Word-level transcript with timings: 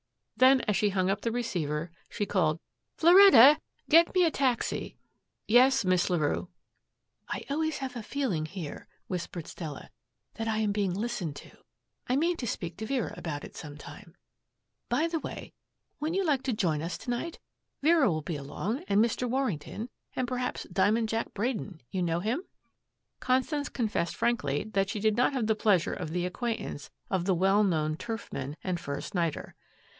'"Then 0.41 0.61
as 0.61 0.75
she 0.75 0.89
hung 0.89 1.11
up 1.11 1.21
the 1.21 1.31
receiver 1.31 1.91
she 2.09 2.25
called, 2.25 2.59
"Floretta, 2.97 3.59
get 3.87 4.15
me 4.15 4.23
a 4.25 4.31
taxi." 4.31 4.97
"Yes, 5.47 5.85
Miss 5.85 6.09
Larue." 6.09 6.49
"I 7.29 7.45
always 7.47 7.77
have 7.77 7.95
a 7.95 8.01
feeling 8.01 8.47
here," 8.47 8.87
whispered 9.05 9.45
Stella, 9.45 9.91
"that 10.33 10.47
I 10.47 10.57
am 10.57 10.71
being 10.71 10.95
listened 10.95 11.35
to. 11.35 11.51
I 12.07 12.15
mean 12.15 12.37
to 12.37 12.47
speak 12.47 12.75
to 12.77 12.87
Vera 12.87 13.13
about 13.15 13.43
it 13.43 13.55
some 13.55 13.77
time. 13.77 14.15
By 14.89 15.07
the 15.07 15.19
way, 15.19 15.53
wouldn't 15.99 16.17
you 16.17 16.25
like 16.25 16.41
to 16.43 16.53
join 16.53 16.81
us 16.81 16.97
to 16.97 17.11
night? 17.11 17.37
Vera 17.83 18.09
will 18.11 18.23
be 18.23 18.37
along 18.37 18.83
and 18.87 18.99
Mr. 19.05 19.29
Warrington 19.29 19.91
and 20.15 20.27
perhaps 20.27 20.63
'Diamond 20.63 21.09
Jack' 21.09 21.35
Braden 21.35 21.79
you 21.91 22.01
know 22.01 22.21
him?" 22.21 22.41
Constance 23.19 23.69
confessed 23.69 24.15
frankly 24.15 24.63
that 24.73 24.89
she 24.89 24.99
did 24.99 25.15
not 25.15 25.33
have 25.33 25.45
the 25.45 25.53
pleasure 25.53 25.93
of 25.93 26.09
the 26.09 26.25
acquaintance 26.25 26.89
of 27.11 27.25
the 27.25 27.35
well 27.35 27.63
known 27.63 27.95
turfman 27.95 28.55
and 28.63 28.79
first 28.79 29.13
nighter. 29.13 29.53